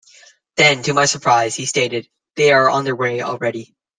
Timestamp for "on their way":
2.71-3.21